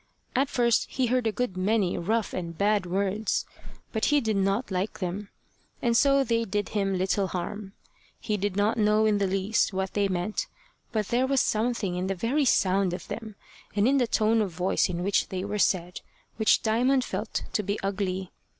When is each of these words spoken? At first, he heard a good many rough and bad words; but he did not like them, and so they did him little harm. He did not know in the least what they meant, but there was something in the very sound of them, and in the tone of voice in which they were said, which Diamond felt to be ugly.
At 0.35 0.49
first, 0.49 0.87
he 0.89 1.05
heard 1.05 1.27
a 1.27 1.31
good 1.31 1.55
many 1.55 1.95
rough 1.95 2.33
and 2.33 2.57
bad 2.57 2.87
words; 2.87 3.45
but 3.93 4.05
he 4.05 4.19
did 4.19 4.35
not 4.35 4.71
like 4.71 4.97
them, 4.97 5.29
and 5.79 5.95
so 5.95 6.23
they 6.23 6.43
did 6.43 6.69
him 6.69 6.97
little 6.97 7.27
harm. 7.27 7.73
He 8.19 8.35
did 8.35 8.55
not 8.55 8.79
know 8.79 9.05
in 9.05 9.19
the 9.19 9.27
least 9.27 9.73
what 9.73 9.93
they 9.93 10.07
meant, 10.07 10.47
but 10.91 11.09
there 11.09 11.27
was 11.27 11.39
something 11.39 11.93
in 11.97 12.07
the 12.07 12.15
very 12.15 12.45
sound 12.45 12.93
of 12.95 13.07
them, 13.09 13.35
and 13.75 13.87
in 13.87 13.99
the 13.99 14.07
tone 14.07 14.41
of 14.41 14.49
voice 14.49 14.89
in 14.89 15.03
which 15.03 15.27
they 15.29 15.45
were 15.45 15.59
said, 15.59 16.01
which 16.37 16.63
Diamond 16.63 17.03
felt 17.03 17.43
to 17.53 17.61
be 17.61 17.79
ugly. 17.83 18.31